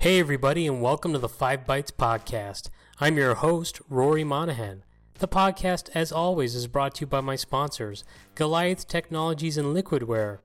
[0.00, 2.70] Hey, everybody, and welcome to the Five Bytes Podcast.
[3.00, 4.82] I'm your host, Rory Monahan.
[5.18, 8.02] The podcast, as always, is brought to you by my sponsors,
[8.34, 10.38] Goliath Technologies and Liquidware.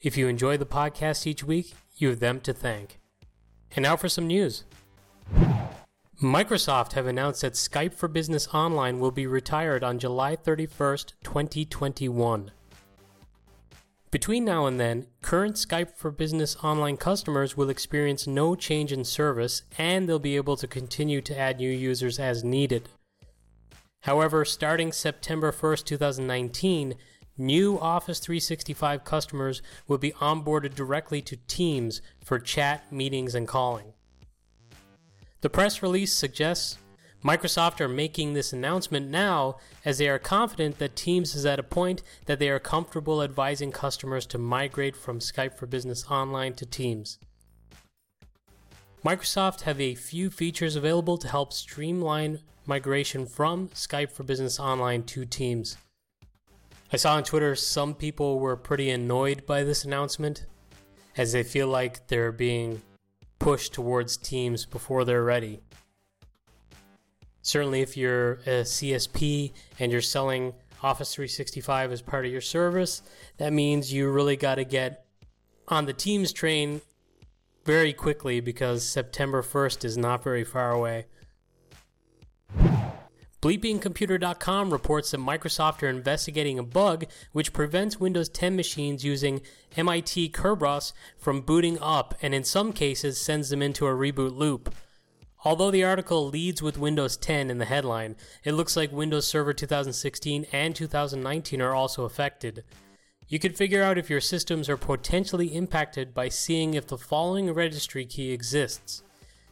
[0.00, 2.98] If you enjoy the podcast each week, you have them to thank.
[3.72, 4.64] And now for some news.
[6.22, 12.52] Microsoft have announced that Skype for Business Online will be retired on July 31st, 2021.
[14.16, 19.04] Between now and then, current Skype for Business online customers will experience no change in
[19.04, 22.88] service and they'll be able to continue to add new users as needed.
[24.04, 26.94] However, starting September 1st, 2019,
[27.36, 33.92] new Office 365 customers will be onboarded directly to Teams for chat, meetings, and calling.
[35.42, 36.78] The press release suggests
[37.26, 41.64] Microsoft are making this announcement now as they are confident that Teams is at a
[41.64, 46.64] point that they are comfortable advising customers to migrate from Skype for Business Online to
[46.64, 47.18] Teams.
[49.04, 55.02] Microsoft have a few features available to help streamline migration from Skype for Business Online
[55.02, 55.76] to Teams.
[56.92, 60.46] I saw on Twitter some people were pretty annoyed by this announcement
[61.16, 62.82] as they feel like they're being
[63.40, 65.60] pushed towards Teams before they're ready.
[67.46, 70.52] Certainly, if you're a CSP and you're selling
[70.82, 73.02] Office 365 as part of your service,
[73.36, 75.06] that means you really got to get
[75.68, 76.80] on the Teams train
[77.64, 81.06] very quickly because September 1st is not very far away.
[83.40, 89.40] BleepingComputer.com reports that Microsoft are investigating a bug which prevents Windows 10 machines using
[89.76, 94.74] MIT Kerberos from booting up and in some cases sends them into a reboot loop.
[95.46, 99.52] Although the article leads with Windows 10 in the headline, it looks like Windows Server
[99.52, 102.64] 2016 and 2019 are also affected.
[103.28, 107.52] You can figure out if your systems are potentially impacted by seeing if the following
[107.52, 109.04] registry key exists.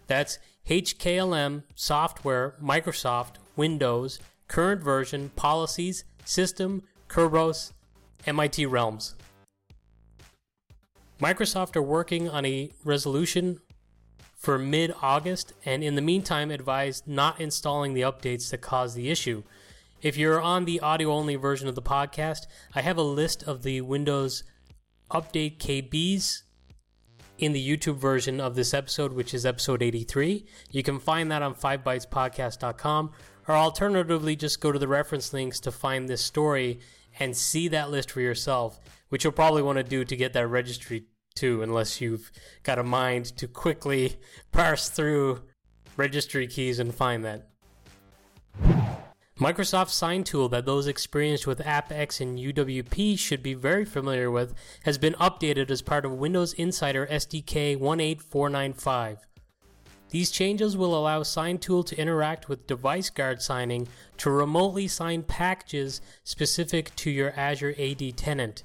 [0.09, 4.19] That's HKLM, Software, Microsoft, Windows,
[4.49, 7.71] Current Version, Policies, System, Kerberos,
[8.27, 9.15] MIT Realms.
[11.21, 13.61] Microsoft are working on a resolution
[14.45, 19.11] for mid August, and in the meantime, advise not installing the updates that cause the
[19.11, 19.43] issue.
[20.03, 22.41] If you're on the audio only version of the podcast,
[22.75, 24.45] I have a list of the Windows
[25.11, 26.43] Update KBs
[27.39, 30.45] in the YouTube version of this episode, which is episode 83.
[30.71, 33.13] You can find that on 5bytespodcast.com,
[33.49, 36.81] or alternatively, just go to the reference links to find this story
[37.19, 38.79] and see that list for yourself,
[39.09, 42.31] which you'll probably want to do to get that registry too, unless you've
[42.63, 44.17] got a mind to quickly
[44.53, 45.43] parse through
[45.97, 47.49] registry keys and find that.
[49.39, 54.55] Microsoft's sign tool that those experienced with AppX and UWP should be very familiar with
[54.85, 59.27] has been updated as part of Windows Insider SDK 18495.
[60.11, 66.01] These changes will allow SignTool to interact with Device Guard signing to remotely sign packages
[66.23, 68.63] specific to your Azure AD tenant.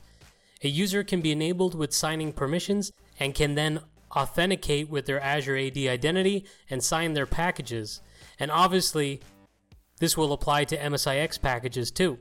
[0.64, 3.81] A user can be enabled with signing permissions and can then
[4.16, 8.02] authenticate with their Azure AD identity and sign their packages.
[8.40, 9.22] And obviously,
[10.00, 12.18] this will apply to MSIX packages too.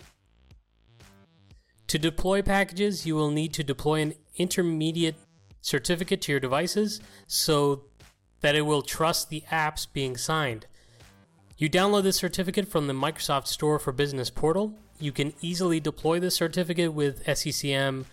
[1.88, 5.16] To deploy packages, you will need to deploy an intermediate
[5.60, 7.84] certificate to your devices so
[8.40, 10.66] that it will trust the apps being signed.
[11.56, 14.74] You download this certificate from the Microsoft Store for Business portal.
[15.00, 18.04] You can easily deploy this certificate with SCCM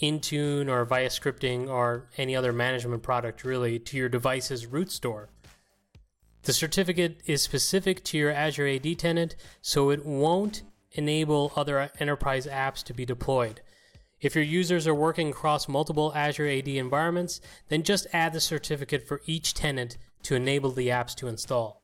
[0.00, 5.28] Intune or via scripting or any other management product really to your device's root store.
[6.42, 12.46] The certificate is specific to your Azure AD tenant, so it won't enable other enterprise
[12.46, 13.60] apps to be deployed.
[14.20, 19.06] If your users are working across multiple Azure AD environments, then just add the certificate
[19.06, 21.82] for each tenant to enable the apps to install.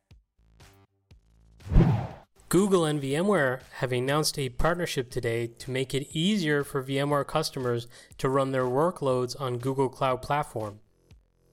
[2.49, 7.87] Google and VMware have announced a partnership today to make it easier for VMware customers
[8.17, 10.81] to run their workloads on Google Cloud Platform.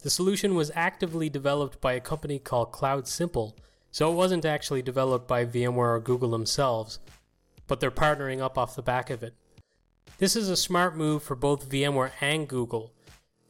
[0.03, 3.55] The solution was actively developed by a company called CloudSimple,
[3.91, 6.99] so it wasn't actually developed by VMware or Google themselves,
[7.67, 9.33] but they're partnering up off the back of it.
[10.17, 12.93] This is a smart move for both VMware and Google.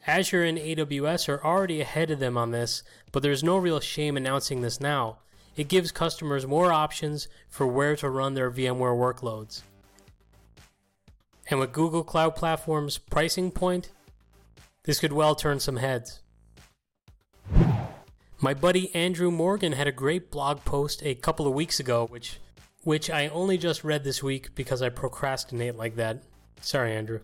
[0.08, 2.82] Azure and AWS are already ahead of them on this,
[3.12, 5.20] but there's no real shame announcing this now
[5.56, 9.62] it gives customers more options for where to run their VMware workloads.
[11.50, 13.92] And with Google Cloud Platform's pricing point,
[14.84, 16.22] this could well turn some heads.
[18.40, 22.40] My buddy Andrew Morgan had a great blog post a couple of weeks ago, which
[22.84, 26.22] which I only just read this week because I procrastinate like that.
[26.62, 27.22] Sorry, Andrew.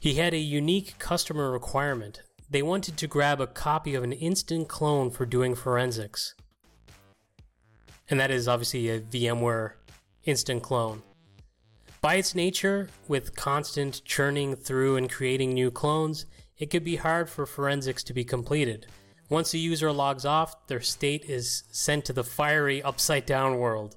[0.00, 4.68] He had a unique customer requirement they wanted to grab a copy of an instant
[4.68, 6.34] clone for doing forensics.
[8.08, 9.72] And that is obviously a VMware
[10.24, 11.02] instant clone.
[12.00, 16.26] By its nature, with constant churning through and creating new clones,
[16.58, 18.86] it could be hard for forensics to be completed.
[19.28, 23.96] Once a user logs off, their state is sent to the fiery upside down world.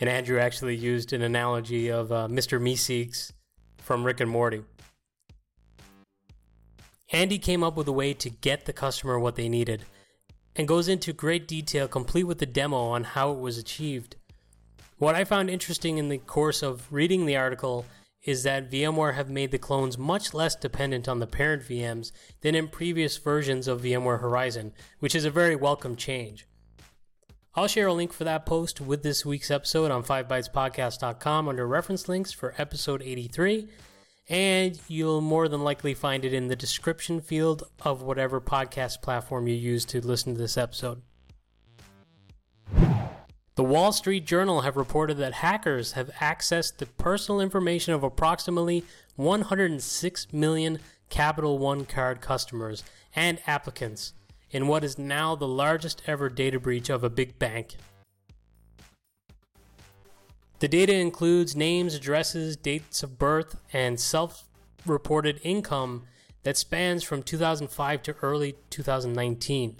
[0.00, 2.60] And Andrew actually used an analogy of uh, Mr.
[2.60, 3.32] Meeseeks
[3.78, 4.62] from Rick and Morty.
[7.12, 9.84] Andy came up with a way to get the customer what they needed
[10.56, 14.16] and goes into great detail, complete with the demo on how it was achieved.
[14.98, 17.86] What I found interesting in the course of reading the article
[18.22, 22.12] is that VMware have made the clones much less dependent on the parent VMs
[22.42, 26.46] than in previous versions of VMware Horizon, which is a very welcome change.
[27.54, 32.08] I'll share a link for that post with this week's episode on 5bytespodcast.com under reference
[32.08, 33.68] links for episode 83,
[34.30, 39.48] and you'll more than likely find it in the description field of whatever podcast platform
[39.48, 41.02] you use to listen to this episode.
[43.56, 48.84] The Wall Street Journal have reported that hackers have accessed the personal information of approximately
[49.16, 50.78] 106 million
[51.10, 52.84] Capital One card customers
[53.14, 54.14] and applicants
[54.52, 57.74] in what is now the largest ever data breach of a big bank.
[60.60, 64.44] The data includes names, addresses, dates of birth, and self
[64.84, 66.04] reported income
[66.42, 69.76] that spans from 2005 to early 2019.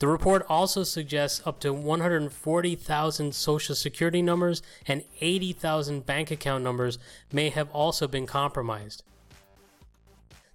[0.00, 6.98] The report also suggests up to 140,000 social security numbers and 80,000 bank account numbers
[7.32, 9.04] may have also been compromised.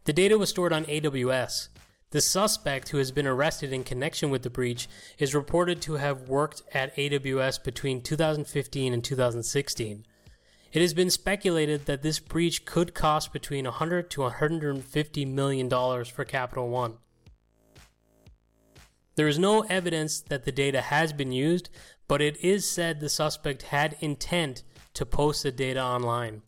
[0.03, 1.69] The data was stored on AWS.
[2.11, 4.87] The suspect, who has been arrested in connection with the breach,
[5.19, 10.05] is reported to have worked at AWS between 2015 and 2016.
[10.71, 16.07] It has been speculated that this breach could cost between 100 to 150 million dollars
[16.07, 16.97] for Capital One.
[19.15, 21.69] There is no evidence that the data has been used,
[22.07, 24.63] but it is said the suspect had intent
[24.93, 26.43] to post the data online.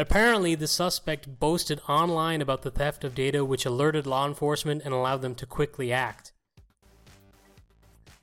[0.00, 4.94] Apparently, the suspect boasted online about the theft of data, which alerted law enforcement and
[4.94, 6.32] allowed them to quickly act.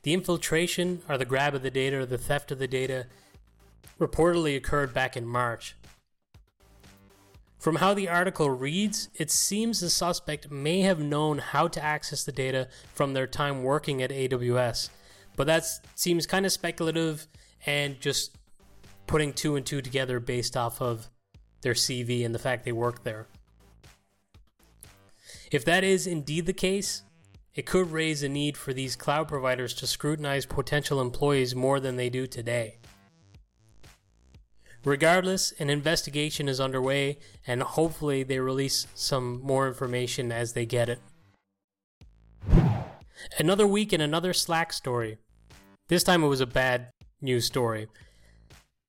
[0.03, 3.07] The infiltration, or the grab of the data, or the theft of the data,
[3.99, 5.75] reportedly occurred back in March.
[7.59, 12.23] From how the article reads, it seems the suspect may have known how to access
[12.23, 14.89] the data from their time working at AWS,
[15.35, 17.27] but that seems kind of speculative
[17.65, 18.37] and just
[19.07, 21.09] putting two and two together based off of
[21.65, 23.25] their CV and the fact they worked there.
[25.51, 27.01] If that is indeed the case,
[27.55, 31.95] it could raise a need for these cloud providers to scrutinize potential employees more than
[31.95, 32.77] they do today.
[34.83, 37.17] Regardless, an investigation is underway,
[37.47, 40.99] and hopefully, they release some more information as they get it.
[43.39, 45.17] Another week in another Slack story.
[45.87, 46.91] This time it was a bad
[47.21, 47.87] news story.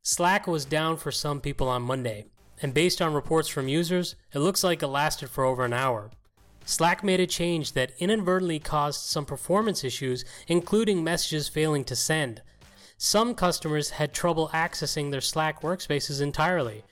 [0.03, 2.27] Slack was down for some people on Monday,
[2.63, 6.11] and based on reports from users, it looks like it lasted for over an hour.
[6.65, 12.43] Slack made a change that inadvertently caused some performance issues, including messages failing to send,
[12.99, 16.83] some customers had trouble accessing their Slack workspaces entirely.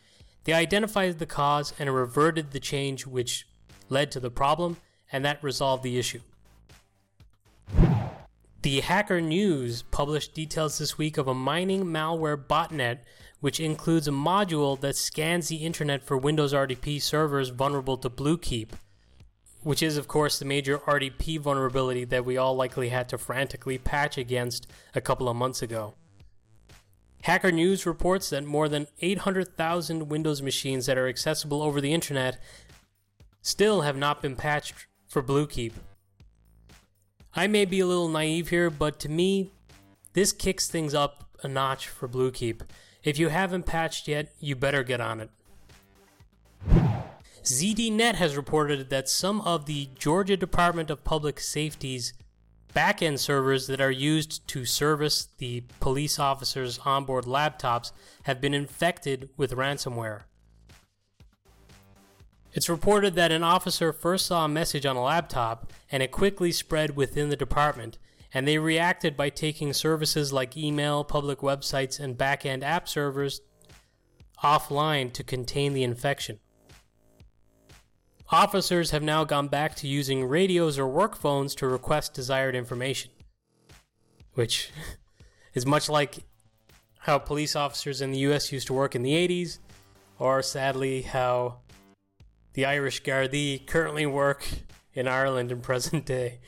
[0.45, 3.47] They identified the cause and reverted the change which
[3.89, 4.77] led to the problem,
[5.11, 6.21] and that resolved the issue.
[8.61, 12.99] The Hacker News published details this week of a mining malware botnet,
[13.45, 18.71] which includes a module that scans the internet for Windows RDP servers vulnerable to Bluekeep,
[19.61, 23.77] which is, of course, the major RDP vulnerability that we all likely had to frantically
[23.77, 25.93] patch against a couple of months ago.
[27.25, 32.39] Hacker News reports that more than 800,000 Windows machines that are accessible over the internet
[33.43, 35.75] still have not been patched for Bluekeep.
[37.37, 39.51] I may be a little naive here, but to me,
[40.15, 42.63] this kicks things up a notch for Bluekeep.
[43.05, 45.31] If you haven't patched yet, you better get on it.
[47.43, 52.15] ZDNet has reported that some of the Georgia Department of Public Safety's
[52.75, 57.93] backend servers that are used to service the police officers' onboard laptops
[58.23, 60.23] have been infected with ransomware.
[62.55, 66.53] It's reported that an officer first saw a message on a laptop and it quickly
[66.53, 67.99] spread within the department,
[68.35, 73.41] and they reacted by taking services like email, public websites, and back end app servers
[74.43, 76.41] offline to contain the infection.
[78.31, 83.13] Officers have now gone back to using radios or work phones to request desired information,
[84.33, 84.71] which
[85.55, 86.17] is much like
[86.99, 89.59] how police officers in the US used to work in the 80s,
[90.19, 91.59] or sadly, how
[92.55, 94.49] the Irish Gardaí currently work
[94.95, 96.41] in Ireland in present day.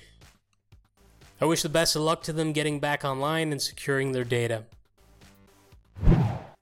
[1.41, 4.65] I wish the best of luck to them getting back online and securing their data.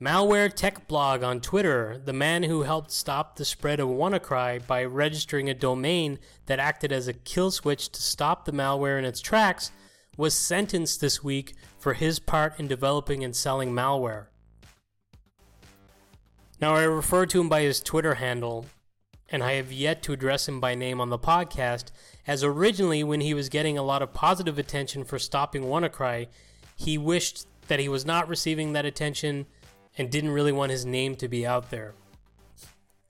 [0.02, 4.84] Malware Tech Blog on Twitter, the man who helped stop the spread of WannaCry by
[4.84, 9.20] registering a domain that acted as a kill switch to stop the malware in its
[9.20, 9.70] tracks,
[10.16, 14.26] was sentenced this week for his part in developing and selling malware.
[16.60, 18.66] Now, I refer to him by his Twitter handle,
[19.28, 21.92] and I have yet to address him by name on the podcast,
[22.26, 26.28] as originally, when he was getting a lot of positive attention for stopping WannaCry,
[26.76, 29.46] he wished that he was not receiving that attention
[29.96, 31.94] and didn't really want his name to be out there.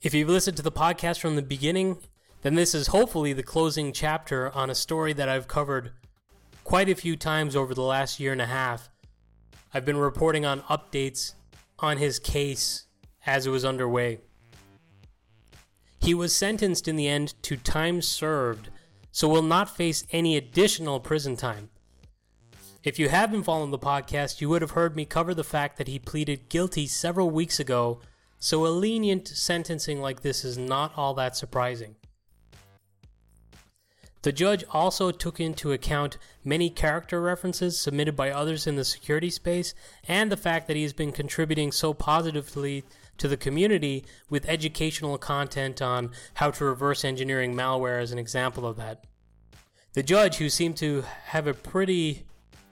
[0.03, 1.99] If you've listened to the podcast from the beginning,
[2.43, 5.93] then this is hopefully the closing chapter on a story that I've covered
[6.63, 8.91] quite a few times over the last year and a half.
[9.73, 11.35] I've been reporting on updates
[11.79, 12.87] on his case
[13.27, 14.19] as it was underway.
[16.01, 18.69] He was sentenced in the end to time served,
[19.15, 21.71] so will not face any additional prison time.
[22.83, 25.79] If you have been following the podcast, you would have heard me cover the fact
[25.79, 28.01] that he pleaded guilty several weeks ago,
[28.41, 31.95] so a lenient sentencing like this is not all that surprising.
[34.23, 39.31] The judge also took into account many character references submitted by others in the security
[39.31, 39.75] space
[40.09, 42.83] and the fact that he has been contributing so positively
[43.19, 48.67] to the community with educational content on how to reverse engineering malware as an example
[48.67, 49.05] of that.
[49.95, 52.25] The judge, who seemed to have a pretty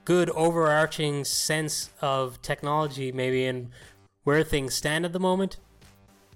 [0.05, 3.69] good overarching sense of technology, maybe, and
[4.23, 5.57] where things stand at the moment.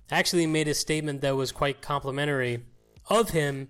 [0.09, 2.63] Actually, made a statement that was quite complimentary
[3.09, 3.67] of him,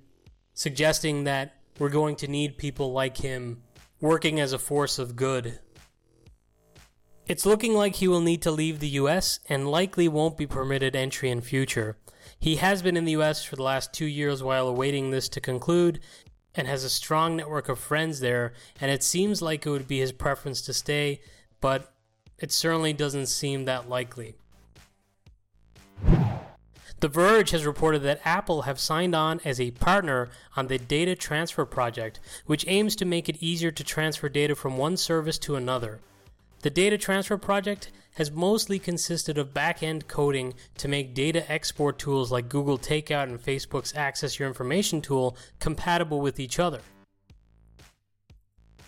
[0.53, 3.63] suggesting that we're going to need people like him
[3.99, 5.59] working as a force of good.
[7.27, 10.95] It's looking like he will need to leave the US and likely won't be permitted
[10.95, 11.97] entry in future.
[12.39, 15.41] He has been in the US for the last two years while awaiting this to
[15.41, 15.99] conclude
[16.55, 19.99] and has a strong network of friends there, and it seems like it would be
[19.99, 21.19] his preference to stay,
[21.59, 21.93] but
[22.39, 24.35] it certainly doesn't seem that likely.
[26.99, 31.13] The Verge has reported that Apple have signed on as a partner on the Data
[31.13, 35.55] Transfer Project, which aims to make it easier to transfer data from one service to
[35.55, 35.99] another.
[36.67, 41.97] The Data Transfer Project has mostly consisted of back end coding to make data export
[41.97, 46.81] tools like Google Takeout and Facebook's Access Your Information tool compatible with each other.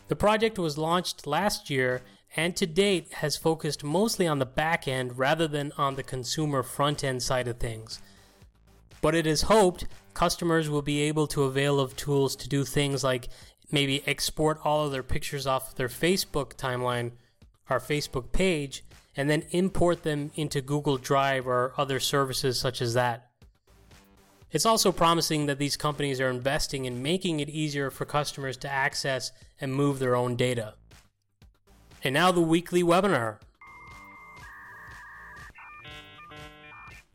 [0.10, 2.02] The project was launched last year
[2.36, 6.64] and to date has focused mostly on the back end rather than on the consumer
[6.64, 8.02] front end side of things.
[9.00, 13.06] But it is hoped customers will be able to avail of tools to do things
[13.06, 13.30] like
[13.72, 17.12] maybe export all of their pictures off their Facebook timeline,
[17.70, 18.84] our Facebook page,
[19.16, 23.30] and then import them into Google Drive or other services such as that.
[24.52, 28.70] It's also promising that these companies are investing in making it easier for customers to
[28.70, 30.74] access and move their own data.
[32.04, 33.38] And now the weekly webinar.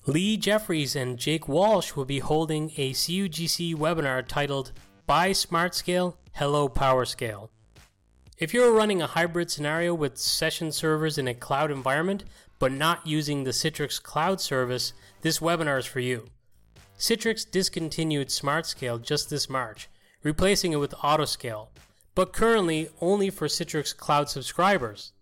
[0.07, 4.73] Lee Jeffries and Jake Walsh will be holding a CUGC webinar titled
[5.07, 7.49] Bye Smart Scale, Hello PowerScale.
[8.37, 12.25] If you're running a hybrid scenario with session servers in a cloud environment,
[12.59, 16.27] but not using the Citrix cloud service, this webinar is for you.
[16.99, 19.89] Citrix discontinued SmartScale just this March,
[20.25, 21.69] replacing it with AutoScale,
[22.17, 25.13] but currently only for Citrix cloud subscribers.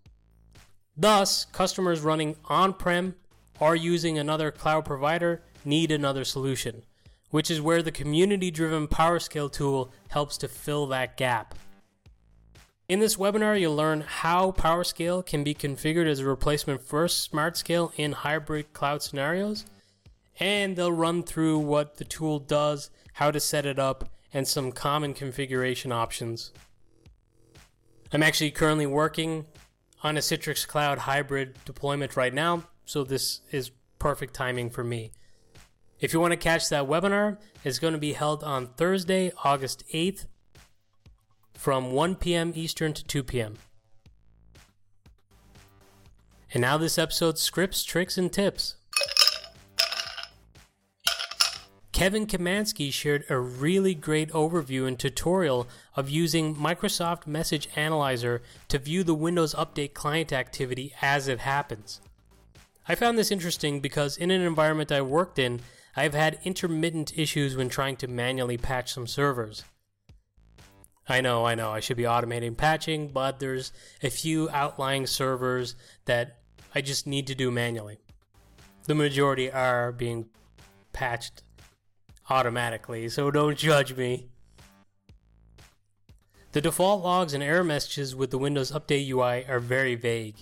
[0.97, 3.13] Thus, customers running on prem
[3.59, 6.81] or using another cloud provider need another solution,
[7.29, 11.53] which is where the community driven PowerScale tool helps to fill that gap.
[12.89, 17.93] In this webinar, you'll learn how PowerScale can be configured as a replacement for SmartScale
[17.95, 19.65] in hybrid cloud scenarios,
[20.37, 24.73] and they'll run through what the tool does, how to set it up, and some
[24.73, 26.51] common configuration options.
[28.11, 29.45] I'm actually currently working
[30.03, 35.13] on a Citrix Cloud hybrid deployment right now, so this is perfect timing for me.
[36.01, 39.85] If you want to catch that webinar, it's going to be held on Thursday, August
[39.93, 40.25] 8th
[41.63, 42.51] from 1 p.m.
[42.55, 43.53] Eastern to 2 p.m.
[46.53, 48.75] And now this episode's scripts, tricks, and tips.
[51.93, 58.77] Kevin Kaminski shared a really great overview and tutorial of using Microsoft Message Analyzer to
[58.77, 62.01] view the Windows Update client activity as it happens.
[62.89, 65.61] I found this interesting because in an environment I worked in,
[65.95, 69.63] I've had intermittent issues when trying to manually patch some servers.
[71.07, 75.75] I know, I know, I should be automating patching, but there's a few outlying servers
[76.05, 76.39] that
[76.73, 77.99] I just need to do manually.
[78.85, 80.27] The majority are being
[80.93, 81.43] patched
[82.29, 84.27] automatically, so don't judge me.
[86.53, 90.35] The default logs and error messages with the Windows Update UI are very vague,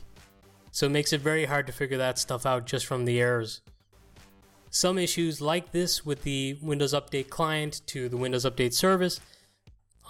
[0.72, 3.62] so it makes it very hard to figure that stuff out just from the errors.
[4.70, 9.20] Some issues like this with the Windows Update client to the Windows Update service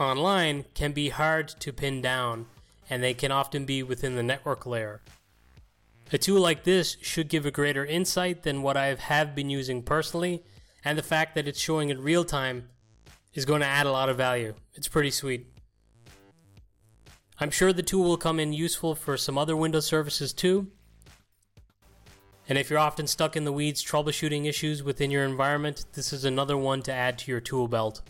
[0.01, 2.47] online can be hard to pin down,
[2.89, 5.01] and they can often be within the network layer.
[6.11, 9.81] A tool like this should give a greater insight than what I have been using
[9.81, 10.43] personally,
[10.83, 12.67] and the fact that it's showing in real time
[13.33, 14.53] is going to add a lot of value.
[14.73, 15.47] It's pretty sweet.
[17.39, 20.67] I'm sure the tool will come in useful for some other Windows services too.
[22.49, 26.25] And if you're often stuck in the weeds troubleshooting issues within your environment, this is
[26.25, 28.01] another one to add to your tool belt.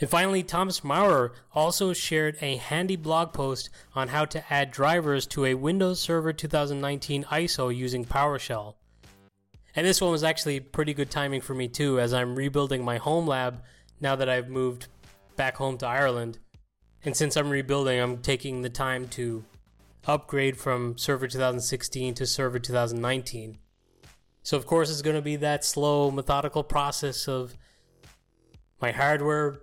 [0.00, 5.26] And finally, Thomas Maurer also shared a handy blog post on how to add drivers
[5.28, 8.74] to a Windows Server 2019 ISO using PowerShell.
[9.74, 12.98] And this one was actually pretty good timing for me too, as I'm rebuilding my
[12.98, 13.62] home lab
[14.00, 14.86] now that I've moved
[15.36, 16.38] back home to Ireland.
[17.04, 19.44] And since I'm rebuilding, I'm taking the time to
[20.06, 23.58] upgrade from Server 2016 to Server 2019.
[24.42, 27.54] So, of course, it's going to be that slow, methodical process of
[28.80, 29.58] my hardware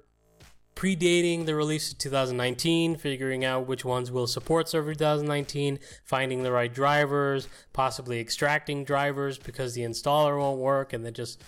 [0.76, 6.52] predating the release of 2019, figuring out which ones will support Server 2019, finding the
[6.52, 11.42] right drivers, possibly extracting drivers because the installer won't work, and then just,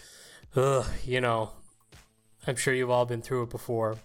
[0.55, 1.51] ugh, you know,
[2.46, 3.98] I'm sure you've all been through it before.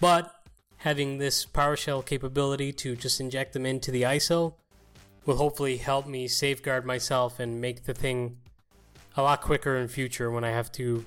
[0.00, 0.32] But
[0.78, 4.54] having this PowerShell capability to just inject them into the ISO
[5.26, 8.38] will hopefully help me safeguard myself and make the thing
[9.16, 11.04] a lot quicker in future when I have to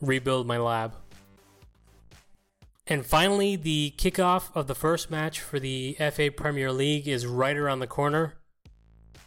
[0.00, 0.94] rebuild my lab.
[2.88, 7.56] And finally, the kickoff of the first match for the FA Premier League is right
[7.56, 8.34] around the corner.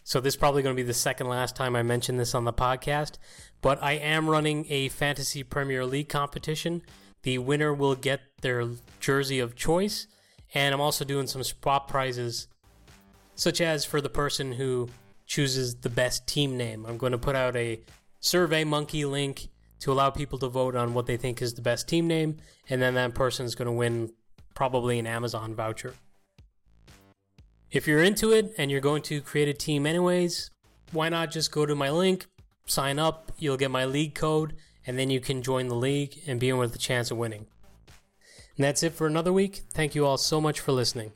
[0.05, 2.45] So, this is probably going to be the second last time I mention this on
[2.45, 3.17] the podcast.
[3.61, 6.83] But I am running a Fantasy Premier League competition.
[7.23, 8.65] The winner will get their
[9.01, 10.07] jersey of choice.
[10.53, 12.47] And I'm also doing some spot prizes,
[13.35, 14.89] such as for the person who
[15.25, 16.85] chooses the best team name.
[16.87, 17.81] I'm going to put out a
[18.21, 21.87] Survey Monkey link to allow people to vote on what they think is the best
[21.87, 22.37] team name,
[22.69, 24.11] and then that person is going to win
[24.53, 25.93] probably an Amazon voucher.
[27.71, 30.49] If you're into it and you're going to create a team anyways,
[30.91, 32.27] why not just go to my link,
[32.65, 34.55] sign up, you'll get my league code,
[34.87, 37.45] and then you can join the league and be in with a chance of winning.
[38.57, 39.61] And that's it for another week.
[39.71, 41.11] Thank you all so much for listening.